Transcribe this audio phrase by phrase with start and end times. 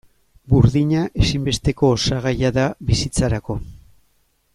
[0.53, 3.59] Burdina ezinbesteko osagaia da bizitzarako.